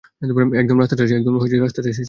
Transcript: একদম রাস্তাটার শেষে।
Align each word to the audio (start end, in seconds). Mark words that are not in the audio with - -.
একদম 0.61 0.77
রাস্তাটার 0.79 1.07
শেষে। 1.07 1.99